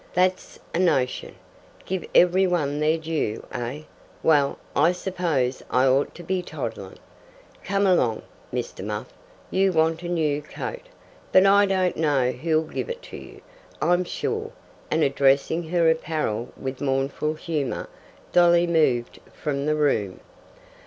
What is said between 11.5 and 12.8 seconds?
don't know who'll